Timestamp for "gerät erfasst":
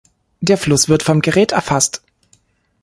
1.21-2.01